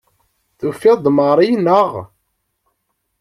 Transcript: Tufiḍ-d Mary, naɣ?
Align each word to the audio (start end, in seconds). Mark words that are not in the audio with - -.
Tufiḍ-d 0.59 1.05
Mary, 1.17 1.49
naɣ? 1.57 1.91